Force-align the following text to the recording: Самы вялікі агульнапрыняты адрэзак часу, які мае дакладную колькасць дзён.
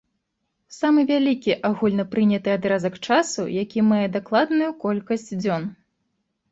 Самы 0.77 1.03
вялікі 1.11 1.51
агульнапрыняты 1.69 2.49
адрэзак 2.57 2.99
часу, 3.07 3.41
які 3.63 3.79
мае 3.93 4.05
дакладную 4.19 4.71
колькасць 4.87 5.33
дзён. 5.45 5.63